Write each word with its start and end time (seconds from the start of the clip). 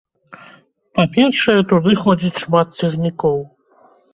Па-першае, 0.99 1.55
туды 1.73 1.91
ходзіць 2.07 2.41
шмат 2.47 2.67
цягнікоў. 2.83 3.37